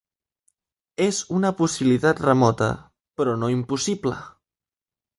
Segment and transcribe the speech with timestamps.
[1.07, 2.73] És una possibilitat remota,
[3.21, 4.21] però no impossible.